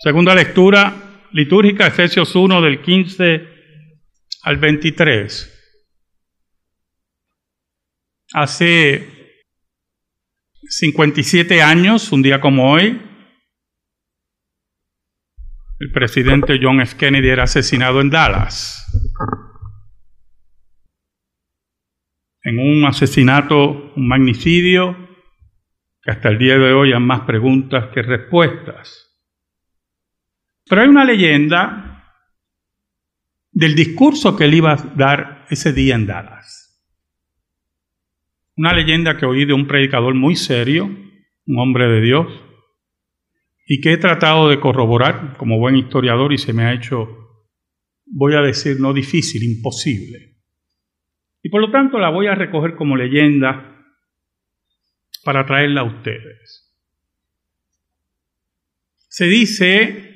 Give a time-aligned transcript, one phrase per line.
[0.00, 0.94] Segunda lectura
[1.32, 3.48] litúrgica, Efesios 1 del 15
[4.42, 5.54] al 23.
[8.32, 9.42] Hace
[10.68, 13.02] 57 años, un día como hoy,
[15.80, 16.96] el presidente John F.
[16.96, 18.86] Kennedy era asesinado en Dallas.
[22.42, 24.96] En un asesinato, un magnicidio,
[26.02, 29.07] que hasta el día de hoy hay más preguntas que respuestas.
[30.68, 31.88] Pero hay una leyenda
[33.50, 36.80] del discurso que él iba a dar ese día en Dallas.
[38.56, 40.84] Una leyenda que oí de un predicador muy serio,
[41.46, 42.26] un hombre de Dios,
[43.66, 47.08] y que he tratado de corroborar como buen historiador y se me ha hecho,
[48.06, 50.36] voy a decir, no difícil, imposible.
[51.42, 53.76] Y por lo tanto la voy a recoger como leyenda
[55.24, 56.74] para traerla a ustedes.
[59.08, 60.07] Se dice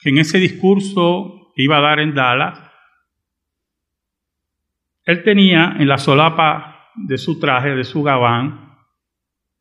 [0.00, 2.58] que en ese discurso que iba a dar en Dallas,
[5.04, 8.76] él tenía en la solapa de su traje, de su gabán,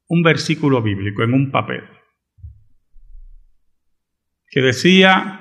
[0.08, 1.84] un versículo bíblico en un papel
[4.50, 5.40] que decía,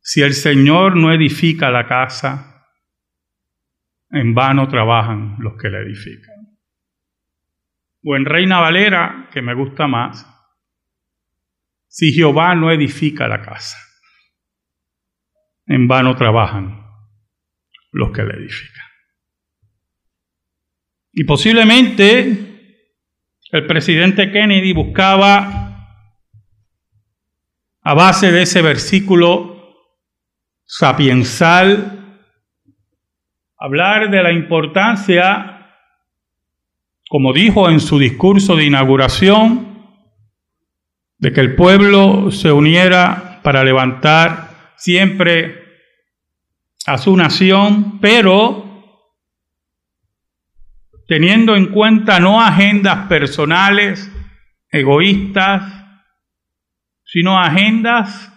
[0.00, 2.66] si el Señor no edifica la casa,
[4.10, 6.58] en vano trabajan los que la edifican.
[8.04, 10.26] O en Reina Valera, que me gusta más,
[11.90, 13.76] si Jehová no edifica la casa,
[15.66, 16.86] en vano trabajan
[17.90, 18.84] los que la edifican.
[21.12, 22.78] Y posiblemente
[23.50, 25.66] el presidente Kennedy buscaba,
[27.82, 29.74] a base de ese versículo
[30.64, 32.20] sapiensal,
[33.58, 35.74] hablar de la importancia,
[37.08, 39.69] como dijo en su discurso de inauguración,
[41.20, 45.60] de que el pueblo se uniera para levantar siempre
[46.86, 48.66] a su nación, pero
[51.06, 54.10] teniendo en cuenta no agendas personales,
[54.70, 55.62] egoístas,
[57.04, 58.32] sino agendas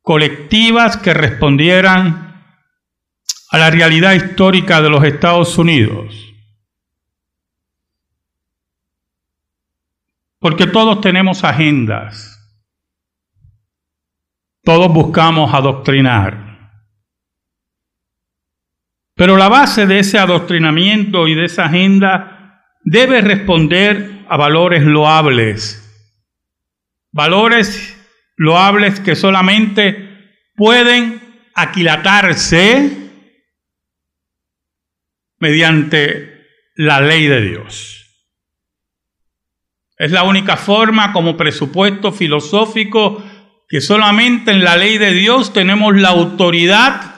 [0.00, 2.44] colectivas que respondieran
[3.50, 6.33] a la realidad histórica de los Estados Unidos.
[10.44, 12.38] Porque todos tenemos agendas.
[14.62, 16.82] Todos buscamos adoctrinar.
[19.14, 25.80] Pero la base de ese adoctrinamiento y de esa agenda debe responder a valores loables.
[27.10, 27.98] Valores
[28.36, 31.22] loables que solamente pueden
[31.54, 33.10] aquilatarse
[35.38, 36.44] mediante
[36.74, 38.03] la ley de Dios.
[39.96, 43.22] Es la única forma como presupuesto filosófico
[43.68, 47.14] que solamente en la ley de Dios tenemos la autoridad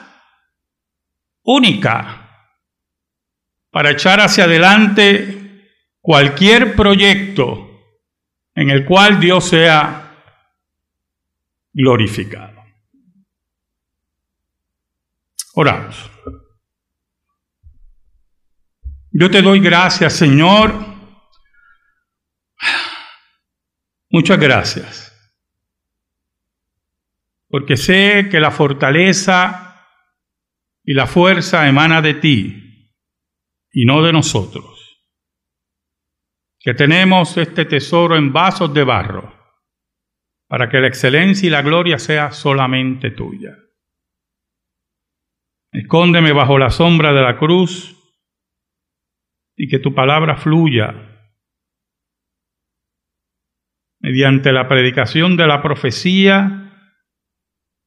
[1.43, 2.23] única
[3.71, 5.65] para echar hacia adelante
[6.01, 7.67] cualquier proyecto
[8.53, 10.15] en el cual Dios sea
[11.73, 12.63] glorificado.
[15.55, 16.11] Oramos.
[19.11, 20.96] Yo te doy gracias, Señor
[24.09, 25.13] Muchas gracias.
[27.49, 29.85] Porque sé que la fortaleza
[30.83, 32.93] y la fuerza emana de ti
[33.71, 35.05] y no de nosotros.
[36.59, 39.33] Que tenemos este tesoro en vasos de barro
[40.47, 43.55] para que la excelencia y la gloria sea solamente tuya.
[45.71, 47.95] Escóndeme bajo la sombra de la cruz
[49.55, 51.16] y que tu palabra fluya
[54.07, 56.71] mediante la predicación de la profecía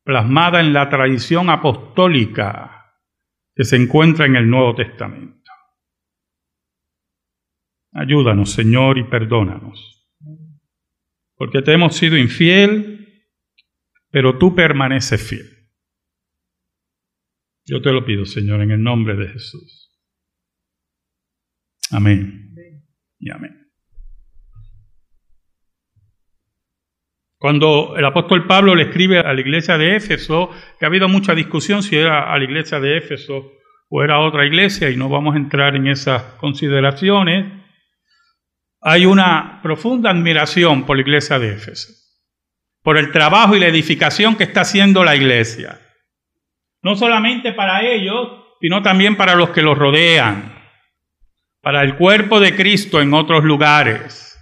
[0.04, 2.94] plasmada en la tradición apostólica
[3.54, 5.50] que se encuentra en el Nuevo Testamento.
[7.94, 10.10] Ayúdanos, Señor, y perdónanos,
[11.37, 13.25] porque te hemos sido infiel,
[14.11, 15.70] pero tú permaneces fiel.
[17.64, 19.99] Yo te lo pido, Señor, en el nombre de Jesús.
[21.90, 22.55] Amén.
[23.19, 23.60] Y amén.
[27.40, 31.34] Cuando el apóstol Pablo le escribe a la iglesia de Éfeso, que ha habido mucha
[31.34, 33.52] discusión si era a la iglesia de Éfeso
[33.88, 37.50] o era otra iglesia, y no vamos a entrar en esas consideraciones,
[38.82, 41.94] hay una profunda admiración por la iglesia de Éfeso,
[42.82, 45.81] por el trabajo y la edificación que está haciendo la iglesia.
[46.82, 48.28] No solamente para ellos,
[48.60, 50.52] sino también para los que los rodean,
[51.62, 54.38] para el cuerpo de Cristo en otros lugares.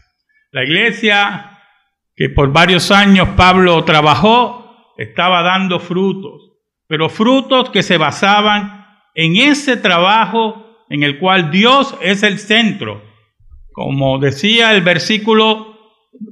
[0.50, 1.57] La iglesia
[2.18, 6.50] que por varios años Pablo trabajó, estaba dando frutos,
[6.88, 13.04] pero frutos que se basaban en ese trabajo en el cual Dios es el centro.
[13.70, 15.78] Como decía el versículo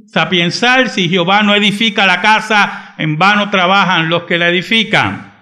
[0.06, 5.35] sapiensal, si Jehová no edifica la casa, en vano trabajan los que la edifican.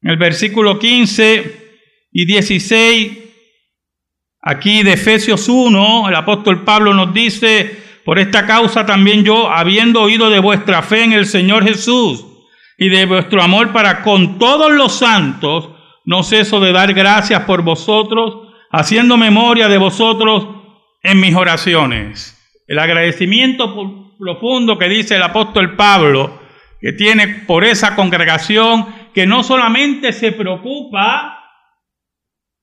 [0.00, 1.70] En el versículo 15
[2.12, 3.18] y 16,
[4.42, 10.02] aquí de Efesios 1, el apóstol Pablo nos dice, por esta causa también yo, habiendo
[10.02, 12.24] oído de vuestra fe en el Señor Jesús
[12.78, 15.70] y de vuestro amor para con todos los santos,
[16.04, 20.46] no ceso de dar gracias por vosotros, haciendo memoria de vosotros
[21.02, 22.36] en mis oraciones.
[22.66, 26.40] El agradecimiento profundo que dice el apóstol Pablo,
[26.80, 31.36] que tiene por esa congregación que no solamente se preocupa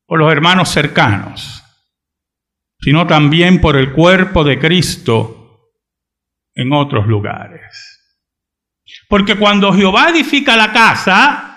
[0.06, 1.63] por los hermanos cercanos,
[2.79, 5.71] sino también por el cuerpo de Cristo
[6.53, 7.97] en otros lugares.
[9.07, 11.47] Porque cuando Jehová edifica la casa,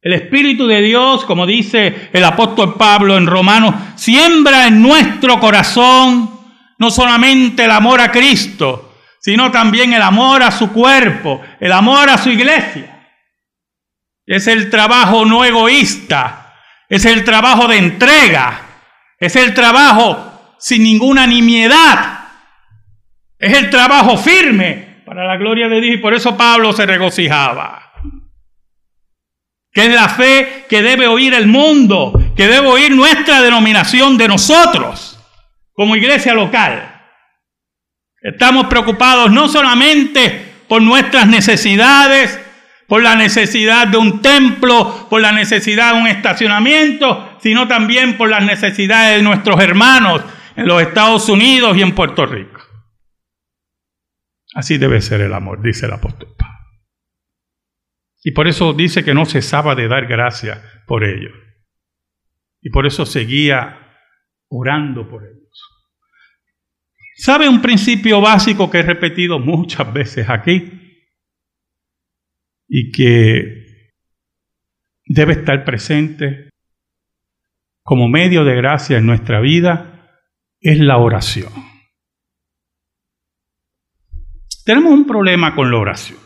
[0.00, 6.30] el Espíritu de Dios, como dice el apóstol Pablo en Romanos, siembra en nuestro corazón
[6.78, 12.08] no solamente el amor a Cristo, sino también el amor a su cuerpo, el amor
[12.08, 13.08] a su iglesia.
[14.24, 16.54] Es el trabajo no egoísta,
[16.88, 18.60] es el trabajo de entrega,
[19.18, 20.27] es el trabajo
[20.58, 22.18] sin ninguna nimiedad,
[23.38, 27.92] es el trabajo firme para la gloria de Dios y por eso Pablo se regocijaba.
[29.72, 34.28] Que es la fe que debe oír el mundo, que debe oír nuestra denominación de
[34.28, 35.18] nosotros
[35.72, 36.94] como iglesia local.
[38.20, 42.38] Estamos preocupados no solamente por nuestras necesidades,
[42.88, 48.28] por la necesidad de un templo, por la necesidad de un estacionamiento, sino también por
[48.28, 50.22] las necesidades de nuestros hermanos
[50.58, 52.60] en los Estados Unidos y en Puerto Rico.
[54.54, 56.34] Así debe ser el amor, dice el apóstol.
[58.24, 61.32] Y por eso dice que no cesaba de dar gracias por ellos.
[62.60, 63.78] Y por eso seguía
[64.48, 65.38] orando por ellos.
[67.14, 71.06] ¿Sabe un principio básico que he repetido muchas veces aquí?
[72.66, 73.92] Y que
[75.04, 76.50] debe estar presente
[77.82, 79.97] como medio de gracia en nuestra vida,
[80.60, 81.52] es la oración.
[84.64, 86.18] Tenemos un problema con la oración.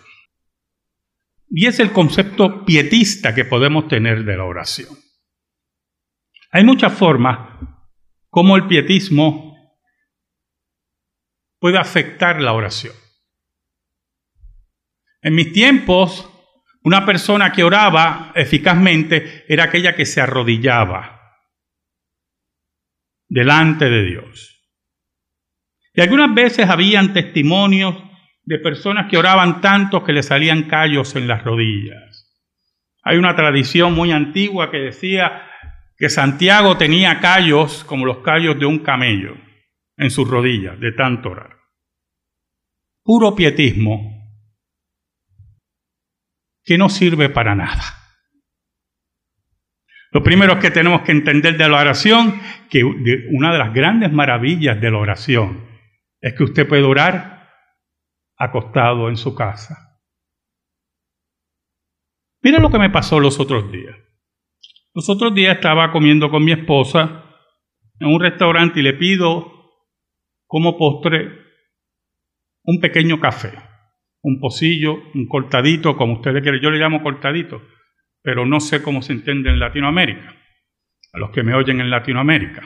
[1.48, 4.88] Y es el concepto pietista que podemos tener de la oración.
[6.50, 7.58] Hay muchas formas
[8.30, 9.52] como el pietismo
[11.58, 12.94] puede afectar la oración.
[15.20, 16.28] En mis tiempos,
[16.82, 21.21] una persona que oraba eficazmente era aquella que se arrodillaba
[23.32, 24.62] delante de Dios.
[25.94, 27.96] Y algunas veces habían testimonios
[28.44, 32.28] de personas que oraban tanto que le salían callos en las rodillas.
[33.02, 35.48] Hay una tradición muy antigua que decía
[35.96, 39.34] que Santiago tenía callos como los callos de un camello
[39.96, 41.56] en sus rodillas de tanto orar.
[43.02, 44.28] Puro pietismo
[46.64, 48.01] que no sirve para nada.
[50.12, 52.38] Lo primero que tenemos que entender de la oración,
[52.68, 55.66] que una de las grandes maravillas de la oración
[56.20, 57.48] es que usted puede orar
[58.36, 60.00] acostado en su casa.
[62.42, 63.96] Mira lo que me pasó los otros días.
[64.94, 67.24] Los otros días estaba comiendo con mi esposa
[67.98, 69.50] en un restaurante y le pido
[70.46, 71.30] como postre
[72.64, 73.52] un pequeño café,
[74.22, 76.60] un pocillo, un cortadito, como ustedes quieren.
[76.60, 77.62] Yo le llamo cortadito,
[78.22, 80.34] pero no sé cómo se entiende en Latinoamérica,
[81.12, 82.62] a los que me oyen en Latinoamérica.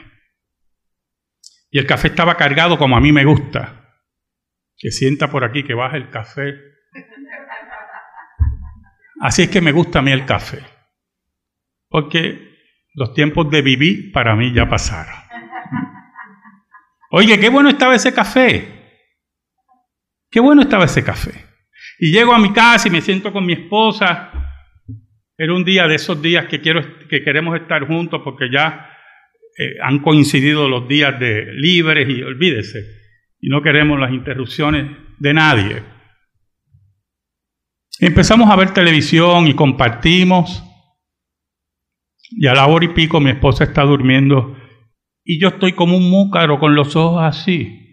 [1.69, 3.95] Y el café estaba cargado como a mí me gusta,
[4.77, 6.55] que sienta por aquí, que baja el café.
[9.19, 10.63] Así es que me gusta a mí el café.
[11.89, 12.55] Porque
[12.93, 15.15] los tiempos de vivir para mí ya pasaron.
[17.09, 18.77] Oye, qué bueno estaba ese café.
[20.29, 21.45] Qué bueno estaba ese café.
[21.99, 24.31] Y llego a mi casa y me siento con mi esposa.
[25.37, 28.89] Era un día de esos días que, quiero, que queremos estar juntos porque ya
[29.57, 32.79] eh, han coincidido los días de libres y olvídese.
[33.39, 35.83] Y no queremos las interrupciones de nadie.
[37.99, 40.63] Empezamos a ver televisión y compartimos.
[42.31, 44.57] Y a la hora y pico mi esposa está durmiendo
[45.29, 47.83] y yo estoy como un múcaro con los ojos así.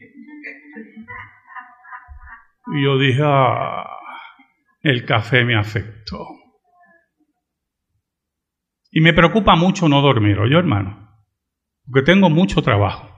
[2.77, 3.85] Y yo dije, ah,
[4.83, 6.44] el café me afectó.
[8.97, 11.11] Y me preocupa mucho no dormir, oye hermano,
[11.85, 13.11] porque tengo mucho trabajo.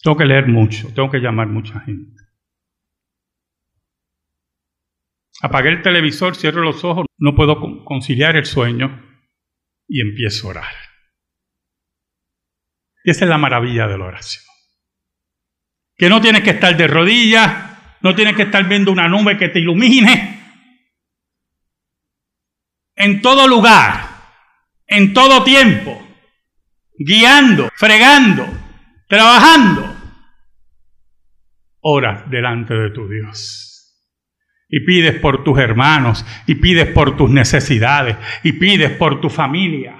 [0.00, 2.22] Tengo que leer mucho, tengo que llamar mucha gente.
[5.42, 9.04] Apagué el televisor, cierro los ojos, no puedo conciliar el sueño
[9.88, 10.72] y empiezo a orar.
[13.02, 14.44] Y esa es la maravilla de la oración.
[15.96, 19.48] Que no tienes que estar de rodillas, no tienes que estar viendo una nube que
[19.48, 20.40] te ilumine.
[22.94, 24.07] En todo lugar,
[24.88, 26.02] en todo tiempo,
[26.98, 28.48] guiando, fregando,
[29.06, 29.94] trabajando,
[31.80, 33.64] oras delante de tu Dios.
[34.70, 39.96] Y pides por tus hermanos, y pides por tus necesidades, y pides por tu familia.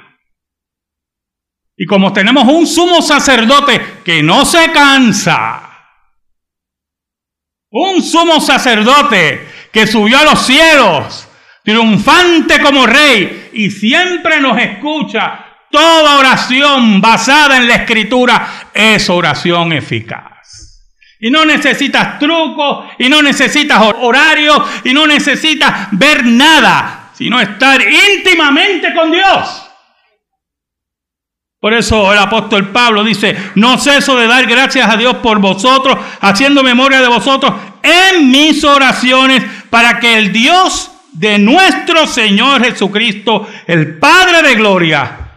[1.76, 5.68] Y como tenemos un sumo sacerdote que no se cansa,
[7.70, 11.27] un sumo sacerdote que subió a los cielos,
[11.68, 19.74] triunfante como rey, y siempre nos escucha, toda oración basada en la escritura es oración
[19.74, 20.80] eficaz.
[21.20, 27.78] Y no necesitas trucos, y no necesitas horarios, y no necesitas ver nada, sino estar
[27.82, 29.70] íntimamente con Dios.
[31.60, 35.98] Por eso el apóstol Pablo dice, no ceso de dar gracias a Dios por vosotros,
[36.22, 43.46] haciendo memoria de vosotros en mis oraciones, para que el Dios de nuestro Señor Jesucristo,
[43.66, 45.28] el Padre de Gloria,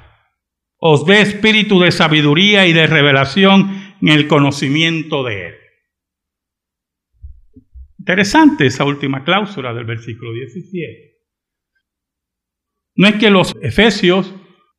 [0.78, 5.56] os dé espíritu de sabiduría y de revelación en el conocimiento de Él.
[8.00, 11.12] Interesante esa última cláusula del versículo 17.
[12.96, 14.34] No es que los efesios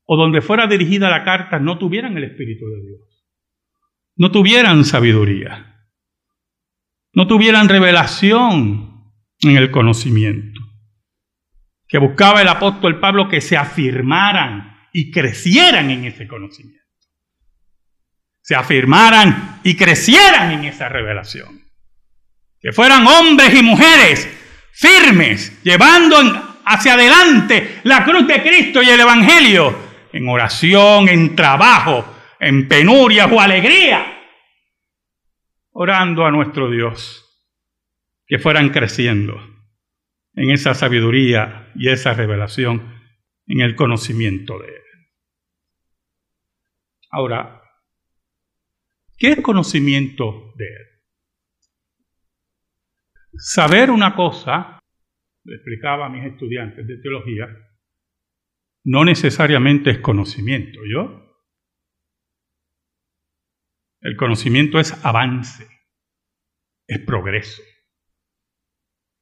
[0.05, 3.25] o donde fuera dirigida la carta no tuvieran el Espíritu de Dios,
[4.17, 5.87] no tuvieran sabiduría,
[7.15, 8.93] no tuvieran revelación
[9.41, 10.52] en el conocimiento,
[11.93, 16.89] que buscaba el apóstol Pablo que se afirmaran y crecieran en ese conocimiento,
[18.41, 21.71] se afirmaran y crecieran en esa revelación.
[22.59, 24.27] Que fueran hombres y mujeres
[24.73, 26.17] firmes, llevando
[26.65, 29.77] hacia adelante la cruz de Cristo y el Evangelio,
[30.15, 32.07] en oración, en trabajo,
[32.41, 34.19] en penuria o alegría,
[35.73, 37.23] orando a nuestro Dios,
[38.27, 39.52] que fueran creciendo
[40.35, 43.01] en esa sabiduría y esa revelación,
[43.47, 44.83] en el conocimiento de Él.
[47.11, 47.63] Ahora,
[49.19, 50.87] ¿qué es conocimiento de Él?
[53.35, 54.79] Saber una cosa,
[55.45, 57.49] le explicaba a mis estudiantes de teología,
[58.85, 61.23] no necesariamente es conocimiento, ¿yo?
[64.01, 65.67] El conocimiento es avance,
[66.89, 67.63] es progreso,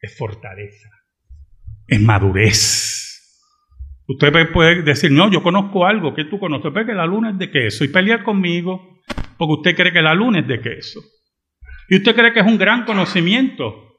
[0.01, 1.00] es fortaleza,
[1.91, 3.01] es madurez.
[4.07, 7.39] Usted puede decir, no, yo conozco algo que tú conoces, pero que la luna es
[7.39, 9.01] de queso y pelear conmigo
[9.37, 11.01] porque usted cree que la luna es de queso.
[11.89, 13.97] Y usted cree que es un gran conocimiento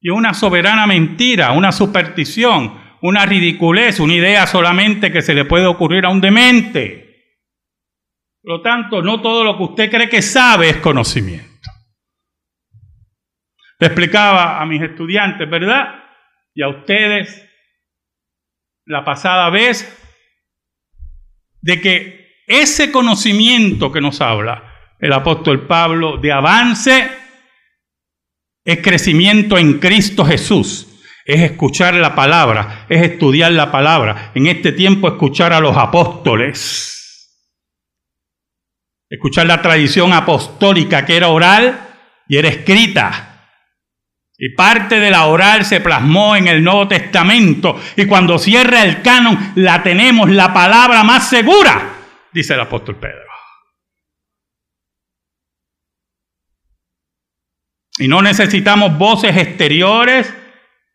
[0.00, 5.66] y una soberana mentira, una superstición, una ridiculez, una idea solamente que se le puede
[5.66, 7.04] ocurrir a un demente.
[8.42, 11.70] Por lo tanto, no todo lo que usted cree que sabe es conocimiento.
[13.78, 16.05] Le explicaba a mis estudiantes, ¿verdad?
[16.56, 17.46] Y a ustedes
[18.86, 19.86] la pasada vez
[21.60, 27.10] de que ese conocimiento que nos habla el apóstol Pablo de avance
[28.64, 30.86] es crecimiento en Cristo Jesús.
[31.26, 34.32] Es escuchar la palabra, es estudiar la palabra.
[34.34, 37.36] En este tiempo escuchar a los apóstoles.
[39.10, 41.78] Escuchar la tradición apostólica que era oral
[42.28, 43.35] y era escrita.
[44.38, 47.80] Y parte de la oral se plasmó en el Nuevo Testamento.
[47.96, 51.94] Y cuando cierra el canon, la tenemos la palabra más segura,
[52.32, 53.26] dice el apóstol Pedro.
[57.98, 60.32] Y no necesitamos voces exteriores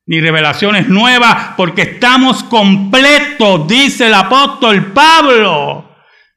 [0.05, 5.89] ni revelaciones nuevas, porque estamos completos, dice el apóstol Pablo.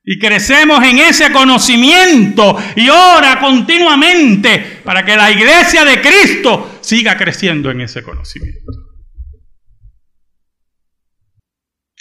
[0.04, 7.16] Y crecemos en ese conocimiento y ora continuamente para que la iglesia de Cristo siga
[7.16, 8.72] creciendo en ese conocimiento.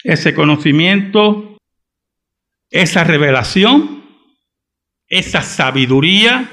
[0.03, 1.57] Ese conocimiento,
[2.69, 4.03] esa revelación,
[5.07, 6.49] esa sabiduría,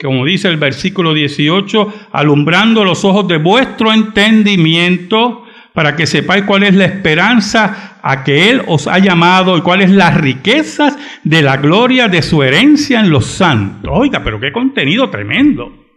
[0.00, 6.64] como dice el versículo 18, alumbrando los ojos de vuestro entendimiento para que sepáis cuál
[6.64, 11.58] es la esperanza a que Él os ha llamado y cuáles las riquezas de la
[11.58, 13.88] gloria de su herencia en los santos.
[13.94, 15.87] Oiga, pero qué contenido tremendo.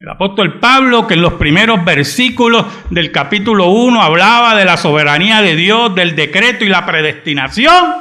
[0.00, 5.42] El apóstol Pablo, que en los primeros versículos del capítulo 1 hablaba de la soberanía
[5.42, 7.96] de Dios, del decreto y la predestinación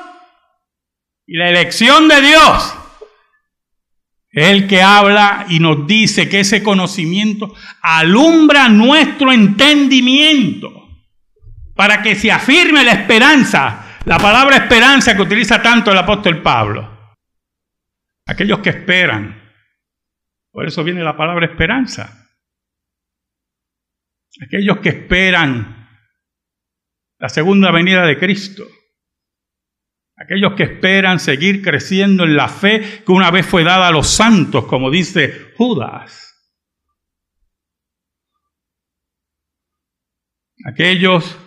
[1.25, 2.77] y la elección de Dios
[4.37, 10.71] el que habla y nos dice que ese conocimiento alumbra nuestro entendimiento
[11.75, 17.15] para que se afirme la esperanza, la palabra esperanza que utiliza tanto el apóstol Pablo.
[18.27, 19.46] Aquellos que esperan.
[20.51, 22.27] Por eso viene la palabra esperanza.
[24.41, 25.87] Aquellos que esperan
[27.19, 28.63] la segunda venida de Cristo.
[30.15, 34.07] Aquellos que esperan seguir creciendo en la fe que una vez fue dada a los
[34.07, 36.23] santos, como dice Judas.
[40.65, 41.37] Aquellos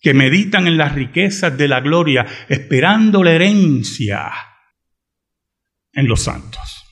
[0.00, 4.32] que meditan en las riquezas de la gloria, esperando la herencia
[5.92, 6.85] en los santos.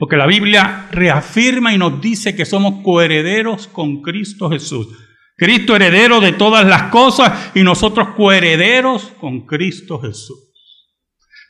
[0.00, 4.88] Porque la Biblia reafirma y nos dice que somos coherederos con Cristo Jesús.
[5.36, 10.38] Cristo heredero de todas las cosas y nosotros coherederos con Cristo Jesús.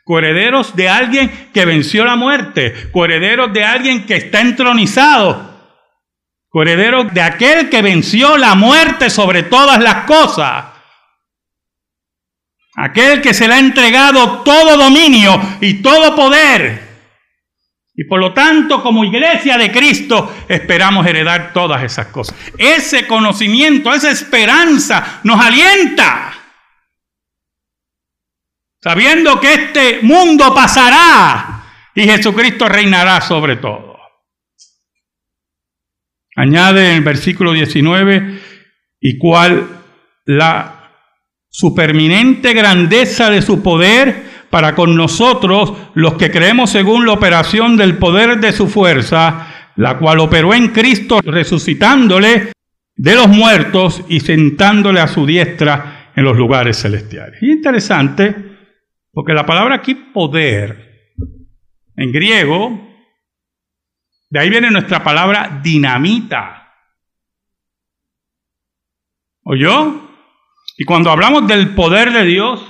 [0.05, 5.49] Coherederos de alguien que venció la muerte, coherederos de alguien que está entronizado,
[6.49, 10.65] coherederos de aquel que venció la muerte sobre todas las cosas.
[12.75, 16.90] Aquel que se le ha entregado todo dominio y todo poder.
[18.01, 22.35] Y por lo tanto, como iglesia de Cristo, esperamos heredar todas esas cosas.
[22.57, 26.33] Ese conocimiento, esa esperanza nos alienta.
[28.83, 31.63] Sabiendo que este mundo pasará
[31.95, 33.99] y Jesucristo reinará sobre todo.
[36.37, 38.41] Añade en el versículo 19,
[38.99, 39.83] y cuál
[40.25, 40.91] la
[41.51, 47.97] superminente grandeza de su poder para con nosotros los que creemos según la operación del
[47.97, 52.53] poder de su fuerza, la cual operó en Cristo resucitándole
[52.97, 57.41] de los muertos y sentándole a su diestra en los lugares celestiales.
[57.43, 58.35] Y interesante,
[59.13, 61.15] porque la palabra aquí poder,
[61.97, 62.89] en griego,
[64.29, 66.75] de ahí viene nuestra palabra dinamita.
[69.45, 70.11] ¿Oyó?
[70.77, 72.63] Y cuando hablamos del poder de Dios,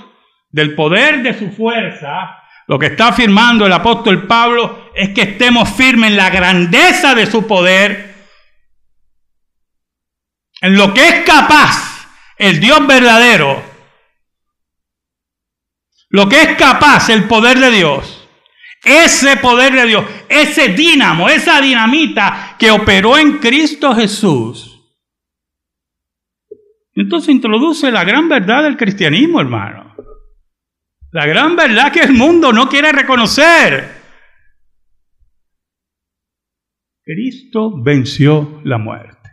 [0.51, 2.37] del poder de su fuerza,
[2.67, 7.25] lo que está afirmando el apóstol Pablo es que estemos firmes en la grandeza de
[7.25, 8.15] su poder,
[10.61, 13.63] en lo que es capaz el Dios verdadero,
[16.09, 18.27] lo que es capaz el poder de Dios,
[18.83, 24.71] ese poder de Dios, ese dínamo, esa dinamita que operó en Cristo Jesús
[26.93, 29.90] entonces introduce la gran verdad del cristianismo, hermano.
[31.11, 34.01] La gran verdad que el mundo no quiere reconocer.
[37.03, 39.29] Cristo venció la muerte.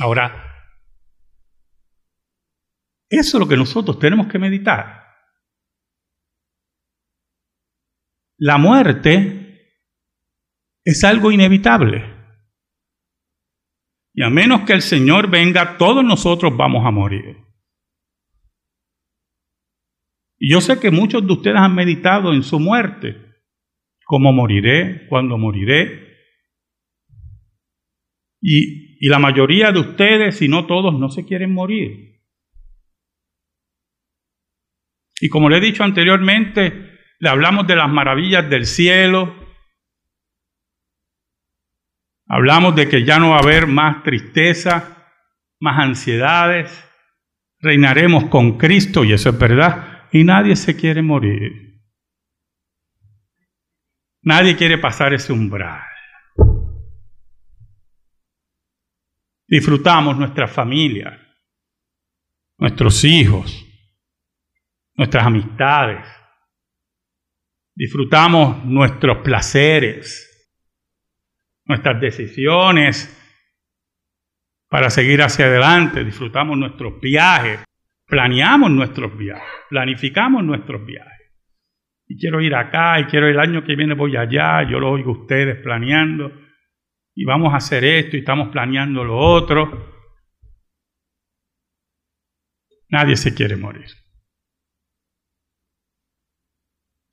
[0.00, 0.50] Ahora,
[3.08, 5.00] eso es lo que nosotros tenemos que meditar.
[8.38, 9.78] La muerte
[10.84, 12.18] es algo inevitable.
[14.12, 17.49] Y a menos que el Señor venga, todos nosotros vamos a morir.
[20.40, 23.16] Y yo sé que muchos de ustedes han meditado en su muerte.
[24.04, 25.06] ¿Cómo moriré?
[25.08, 26.08] ¿Cuándo moriré?
[28.40, 32.22] Y, y la mayoría de ustedes, si no todos, no se quieren morir.
[35.20, 39.40] Y como le he dicho anteriormente, le hablamos de las maravillas del cielo,
[42.32, 45.04] Hablamos de que ya no va a haber más tristeza,
[45.58, 46.70] más ansiedades.
[47.58, 49.89] Reinaremos con Cristo y eso es verdad.
[50.12, 51.80] Y nadie se quiere morir.
[54.22, 55.82] Nadie quiere pasar ese umbral.
[59.46, 61.18] Disfrutamos nuestra familia,
[62.58, 63.66] nuestros hijos,
[64.94, 66.06] nuestras amistades.
[67.74, 70.30] Disfrutamos nuestros placeres
[71.70, 73.16] nuestras decisiones
[74.68, 77.60] para seguir hacia adelante, disfrutamos nuestros viajes,
[78.10, 81.10] planeamos nuestros viajes, planificamos nuestros viajes.
[82.06, 85.12] Y quiero ir acá, y quiero el año que viene voy allá, yo lo oigo
[85.12, 86.32] ustedes planeando,
[87.14, 89.94] y vamos a hacer esto, y estamos planeando lo otro.
[92.88, 93.86] Nadie se quiere morir.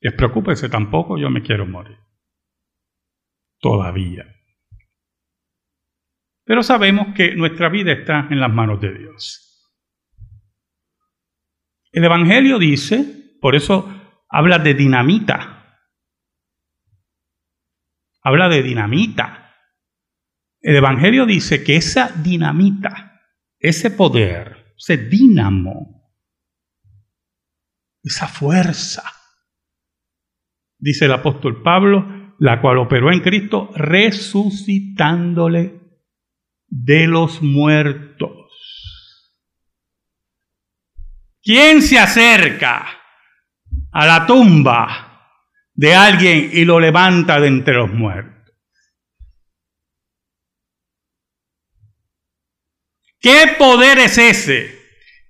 [0.00, 1.98] Despreocúpese tampoco, yo me quiero morir.
[3.60, 4.26] Todavía.
[6.44, 9.47] Pero sabemos que nuestra vida está en las manos de Dios.
[11.92, 13.88] El Evangelio dice, por eso
[14.28, 15.80] habla de dinamita.
[18.22, 19.54] Habla de dinamita.
[20.60, 23.22] El Evangelio dice que esa dinamita,
[23.58, 26.12] ese poder, ese dínamo,
[28.02, 29.04] esa fuerza,
[30.78, 35.80] dice el apóstol Pablo, la cual operó en Cristo resucitándole
[36.66, 38.47] de los muertos.
[41.42, 42.86] ¿Quién se acerca
[43.92, 45.34] a la tumba
[45.74, 48.38] de alguien y lo levanta de entre los muertos?
[53.20, 54.78] ¿Qué poder es ese?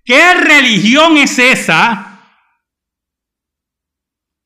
[0.04, 2.22] ¿Qué religión es esa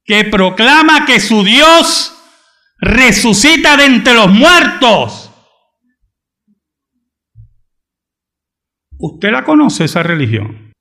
[0.05, 2.17] que proclama que su Dios
[2.79, 5.31] resucita de entre los muertos?
[8.99, 10.72] ¿Usted la conoce esa religión?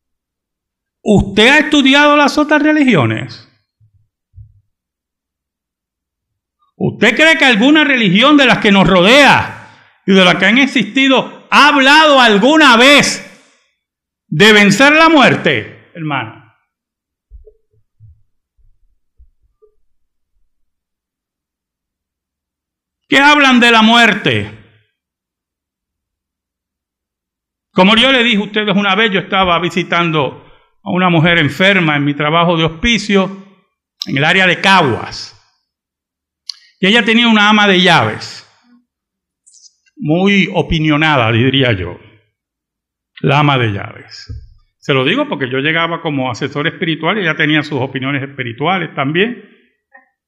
[1.04, 3.48] ¿Usted ha estudiado las otras religiones?
[6.76, 9.70] ¿Usted cree que alguna religión de las que nos rodea
[10.06, 13.28] y de las que han existido ha hablado alguna vez
[14.28, 16.42] de vencer la muerte, hermano?
[23.08, 24.58] ¿Qué hablan de la muerte?
[27.72, 30.51] Como yo le dije a ustedes una vez, yo estaba visitando
[30.84, 33.46] a una mujer enferma en mi trabajo de hospicio
[34.06, 35.38] en el área de Caguas.
[36.80, 38.48] Y ella tenía una ama de llaves,
[39.96, 42.00] muy opinionada, diría yo,
[43.20, 44.28] la ama de llaves.
[44.80, 48.96] Se lo digo porque yo llegaba como asesor espiritual y ella tenía sus opiniones espirituales
[48.96, 49.48] también.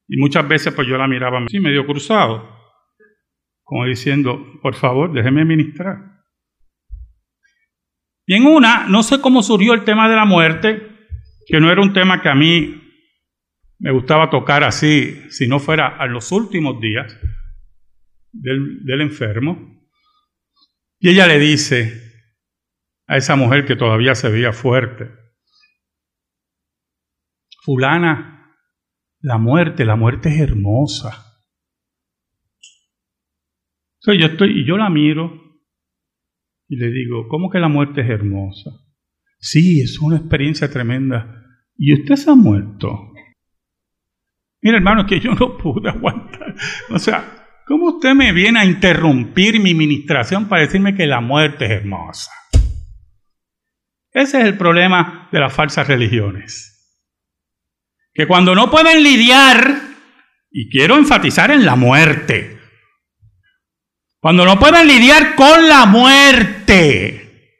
[0.07, 2.55] Y muchas veces pues yo la miraba así medio cruzado,
[3.63, 6.12] como diciendo, por favor, déjeme ministrar.
[8.25, 10.89] Y en una, no sé cómo surgió el tema de la muerte,
[11.45, 12.81] que no era un tema que a mí
[13.79, 17.17] me gustaba tocar así, si no fuera a los últimos días
[18.31, 19.83] del, enfermo.
[20.99, 22.01] Y ella le dice
[23.07, 25.11] a esa mujer que todavía se veía fuerte,
[27.61, 28.55] fulana,
[29.19, 31.41] la muerte, la muerte es hermosa.
[33.99, 35.42] Entonces yo estoy, y yo la miro,
[36.73, 38.71] y le digo, ¿cómo que la muerte es hermosa?
[39.39, 41.43] Sí, es una experiencia tremenda.
[41.77, 43.11] ¿Y usted se ha muerto?
[44.61, 46.55] Mira, hermano, que yo no pude aguantar.
[46.89, 51.65] O sea, ¿cómo usted me viene a interrumpir mi ministración para decirme que la muerte
[51.65, 52.31] es hermosa?
[54.11, 56.69] Ese es el problema de las falsas religiones.
[58.13, 59.75] Que cuando no pueden lidiar,
[60.49, 62.57] y quiero enfatizar en la muerte,
[64.23, 67.59] cuando no pueden lidiar con la muerte,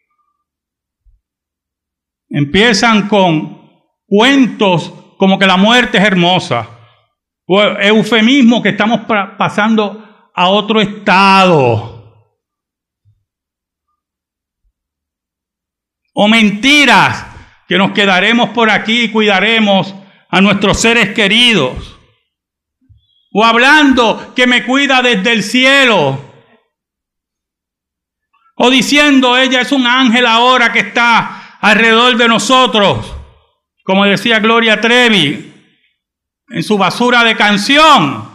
[2.30, 3.70] empiezan con
[4.08, 6.70] cuentos como que la muerte es hermosa,
[7.46, 9.02] o eufemismo que estamos
[9.38, 12.32] pasando a otro estado,
[16.14, 17.26] o mentiras
[17.68, 19.94] que nos quedaremos por aquí y cuidaremos
[20.30, 22.00] a nuestros seres queridos,
[23.34, 26.32] o hablando que me cuida desde el cielo
[28.56, 33.16] o diciendo ella es un ángel ahora que está alrededor de nosotros,
[33.84, 35.52] como decía Gloria Trevi
[36.50, 38.30] en su basura de canción,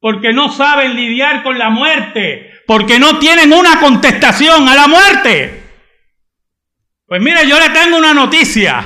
[0.00, 5.62] porque no saben lidiar con la muerte, porque no tienen una contestación a la muerte.
[7.06, 8.84] Pues mire, yo le tengo una noticia.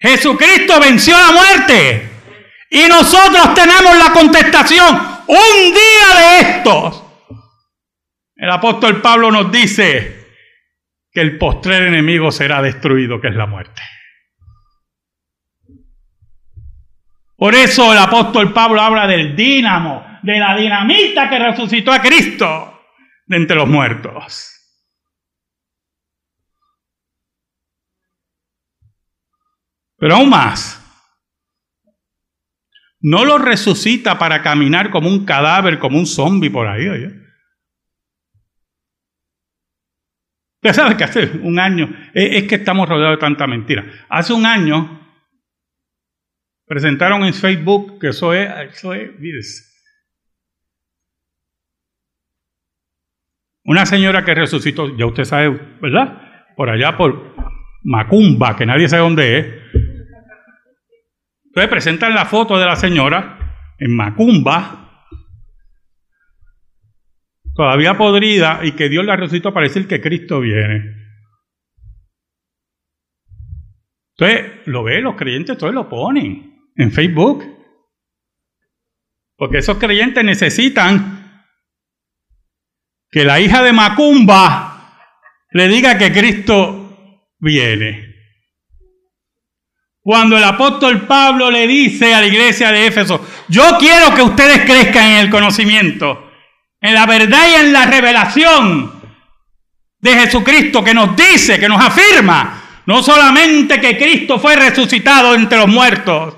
[0.00, 2.10] Jesucristo venció la muerte
[2.70, 7.05] y nosotros tenemos la contestación un día de estos.
[8.46, 10.24] El apóstol Pablo nos dice
[11.10, 13.82] que el postrer enemigo será destruido, que es la muerte.
[17.34, 22.84] Por eso el apóstol Pablo habla del dínamo, de la dinamita que resucitó a Cristo
[23.26, 24.52] de entre los muertos.
[29.98, 30.80] Pero aún más,
[33.00, 37.25] no lo resucita para caminar como un cadáver, como un zombie por ahí.
[40.66, 43.86] Usted sabe que hace un año, es que estamos rodeados de tanta mentira.
[44.08, 45.00] Hace un año
[46.66, 49.12] presentaron en Facebook que eso es, eso es,
[53.62, 55.50] Una señora que resucitó, ya usted sabe,
[55.80, 56.20] ¿verdad?
[56.56, 57.36] Por allá por
[57.84, 59.46] Macumba, que nadie sabe dónde es.
[61.44, 63.38] Entonces presentan la foto de la señora
[63.78, 64.85] en Macumba,
[67.56, 70.94] todavía podrida y que Dios la resucitó para decir que Cristo viene.
[74.18, 77.44] Entonces, lo ve, los creyentes todos lo ponen en Facebook.
[79.36, 81.44] Porque esos creyentes necesitan
[83.10, 84.96] que la hija de Macumba
[85.50, 88.14] le diga que Cristo viene.
[90.00, 94.60] Cuando el apóstol Pablo le dice a la iglesia de Éfeso, yo quiero que ustedes
[94.60, 96.25] crezcan en el conocimiento,
[96.86, 98.92] en la verdad y en la revelación
[99.98, 105.58] de Jesucristo que nos dice, que nos afirma, no solamente que Cristo fue resucitado entre
[105.58, 106.36] los muertos,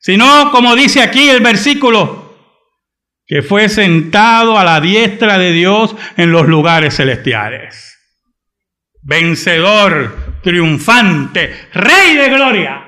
[0.00, 2.34] sino, como dice aquí el versículo,
[3.24, 7.96] que fue sentado a la diestra de Dios en los lugares celestiales.
[9.00, 12.83] Vencedor, triunfante, rey de gloria.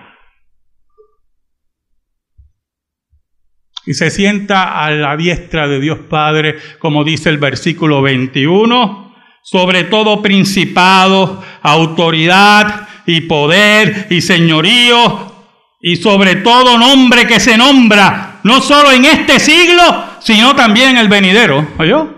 [3.86, 9.84] Y se sienta a la diestra de Dios Padre, como dice el versículo 21, sobre
[9.84, 15.32] todo principado, autoridad y poder y señorío,
[15.80, 19.82] y sobre todo nombre que se nombra, no solo en este siglo,
[20.20, 21.64] sino también en el venidero.
[21.78, 22.12] ¿Oyó?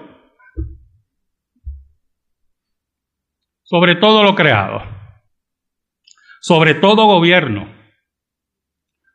[3.62, 4.82] Sobre todo lo creado,
[6.40, 7.68] sobre todo gobierno,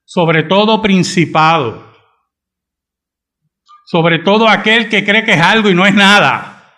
[0.06, 1.92] sobre todo principado,
[3.93, 6.73] sobre todo aquel que cree que es algo y no es nada.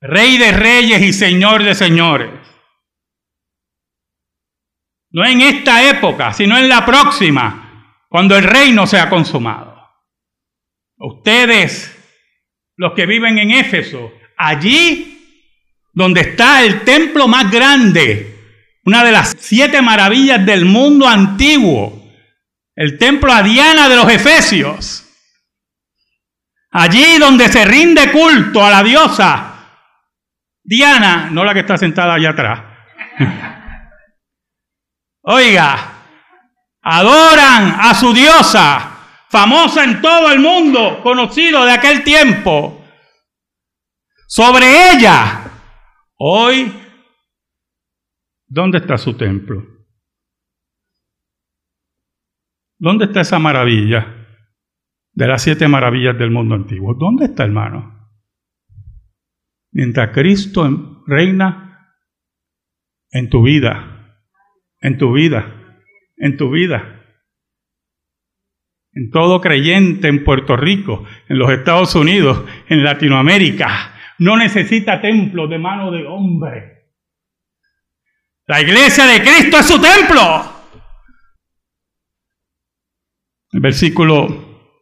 [0.00, 2.30] Rey de reyes y Señor de señores.
[5.10, 9.78] No en esta época, sino en la próxima, cuando el reino sea consumado.
[10.96, 11.94] Ustedes,
[12.76, 15.52] los que viven en Éfeso, allí
[15.92, 18.38] donde está el templo más grande,
[18.86, 21.97] una de las siete maravillas del mundo antiguo,
[22.78, 25.04] el templo a Diana de los Efesios.
[26.70, 29.54] Allí donde se rinde culto a la diosa
[30.62, 32.60] Diana, no la que está sentada allá atrás.
[35.22, 35.76] Oiga,
[36.82, 42.84] adoran a su diosa, famosa en todo el mundo, conocido de aquel tiempo.
[44.28, 45.40] Sobre ella,
[46.18, 46.72] hoy,
[48.46, 49.77] ¿dónde está su templo?
[52.78, 54.14] ¿Dónde está esa maravilla
[55.12, 56.94] de las siete maravillas del mundo antiguo?
[56.94, 58.08] ¿Dónde está, hermano?
[59.72, 61.94] Mientras Cristo reina
[63.10, 64.22] en tu vida,
[64.80, 65.82] en tu vida,
[66.16, 66.94] en tu vida.
[68.92, 75.46] En todo creyente en Puerto Rico, en los Estados Unidos, en Latinoamérica, no necesita templo
[75.46, 76.78] de mano de hombre.
[78.46, 80.57] La iglesia de Cristo es su templo.
[83.50, 84.72] El versículo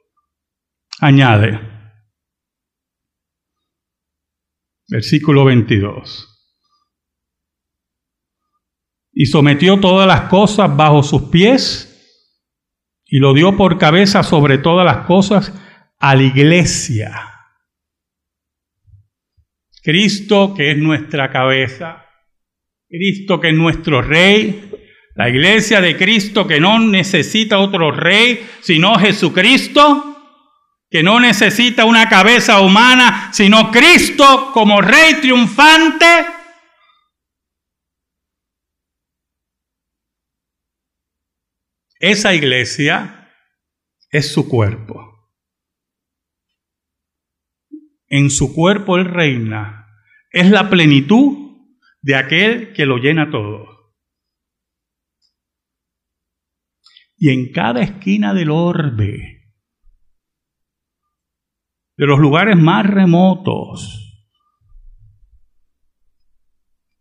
[1.00, 1.60] añade,
[4.88, 6.36] versículo 22
[9.18, 11.90] y sometió todas las cosas bajo sus pies
[13.06, 15.54] y lo dio por cabeza sobre todas las cosas
[15.98, 17.30] a la iglesia.
[19.82, 22.04] Cristo que es nuestra cabeza,
[22.90, 24.70] Cristo que es nuestro rey,
[25.16, 30.12] la iglesia de Cristo que no necesita otro rey, sino Jesucristo,
[30.90, 36.06] que no necesita una cabeza humana, sino Cristo como rey triunfante
[41.98, 43.32] Esa iglesia
[44.10, 45.30] es su cuerpo.
[48.08, 49.86] En su cuerpo Él reina.
[50.30, 51.56] Es la plenitud
[52.02, 53.75] de aquel que lo llena todo.
[57.16, 59.42] Y en cada esquina del orbe,
[61.96, 64.28] de los lugares más remotos,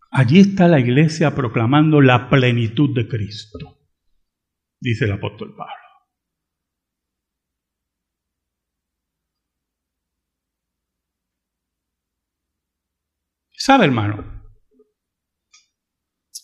[0.09, 3.75] allí está la iglesia proclamando la plenitud de Cristo
[4.85, 5.73] dice el apóstol Pablo.
[13.51, 14.43] ¿Sabe, hermano?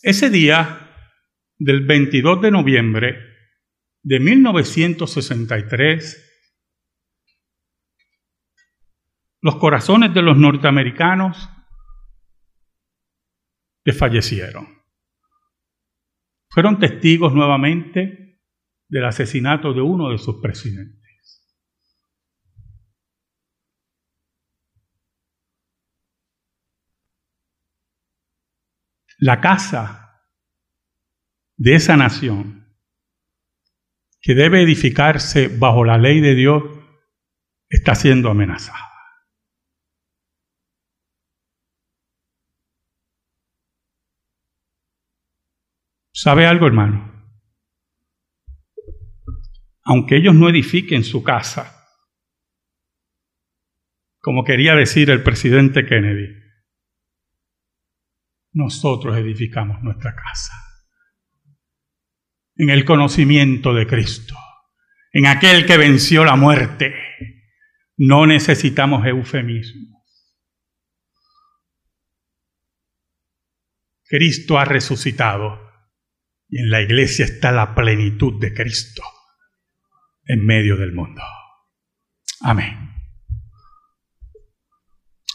[0.02, 0.90] Ese día
[1.56, 3.31] del 22 de noviembre
[4.02, 6.28] de 1963,
[9.42, 11.48] los corazones de los norteamericanos
[13.84, 14.82] desfallecieron.
[16.50, 18.40] Fueron testigos nuevamente
[18.88, 21.00] del asesinato de uno de sus presidentes.
[29.18, 30.26] La casa
[31.56, 32.61] de esa nación
[34.22, 36.62] que debe edificarse bajo la ley de Dios
[37.68, 38.88] está siendo amenazada.
[46.14, 47.12] ¿Sabe algo, hermano?
[49.84, 51.86] aunque ellos no edifiquen su casa,
[54.20, 56.40] como quería decir el presidente Kennedy,
[58.52, 60.52] nosotros edificamos nuestra casa.
[62.56, 64.34] En el conocimiento de Cristo,
[65.12, 66.94] en aquel que venció la muerte.
[67.96, 70.04] No necesitamos eufemismo.
[74.04, 75.58] Cristo ha resucitado
[76.48, 79.02] y en la iglesia está la plenitud de Cristo
[80.26, 81.22] en medio del mundo.
[82.40, 82.90] Amén.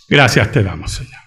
[0.08, 1.22] Gracias te damos, Señor.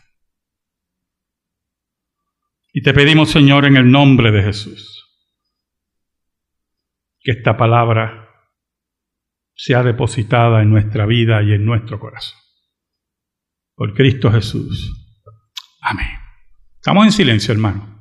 [2.73, 5.00] Y te pedimos, Señor, en el nombre de Jesús,
[7.21, 8.29] que esta palabra
[9.55, 12.39] sea depositada en nuestra vida y en nuestro corazón.
[13.75, 15.21] Por Cristo Jesús.
[15.83, 16.09] Amén.
[16.77, 18.00] Estamos en silencio, hermano.